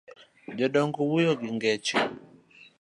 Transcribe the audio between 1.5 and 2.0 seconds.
ngeche.